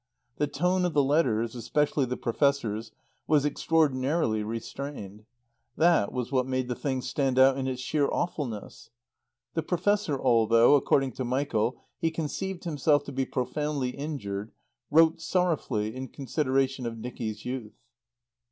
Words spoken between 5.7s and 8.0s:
That was what made the thing stand out in its